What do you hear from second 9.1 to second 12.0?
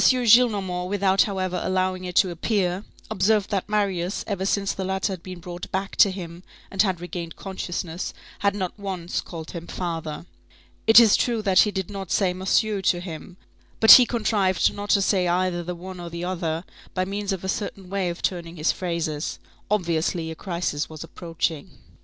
called him father. It is true that he did